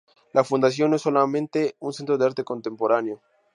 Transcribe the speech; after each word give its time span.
La 0.33 0.43
fundación 0.43 0.89
no 0.89 0.95
es 0.95 1.03
solamente 1.03 1.75
un 1.77 1.93
centro 1.93 2.17
de 2.17 2.25
arte 2.25 2.43
contemporáneo. 2.43 3.21